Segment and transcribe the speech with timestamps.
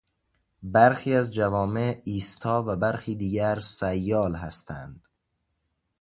[0.63, 5.07] برخی از جوامع ایستا و برخی دیگر سیال هستند.